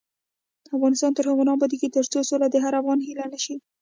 [0.75, 3.55] افغانستان تر هغو نه ابادیږي، ترڅو سوله د هر افغان هیله نشي.